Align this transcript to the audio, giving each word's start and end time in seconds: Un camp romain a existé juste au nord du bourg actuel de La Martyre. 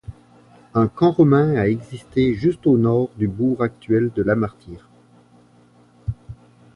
Un 0.73 0.87
camp 0.87 1.11
romain 1.11 1.53
a 1.55 1.67
existé 1.67 2.33
juste 2.33 2.65
au 2.65 2.75
nord 2.75 3.11
du 3.17 3.27
bourg 3.27 3.61
actuel 3.61 4.09
de 4.15 4.23
La 4.23 4.35
Martyre. 4.35 4.89